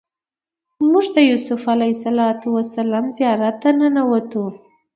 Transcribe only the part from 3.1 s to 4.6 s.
زیارت ته ننوتو.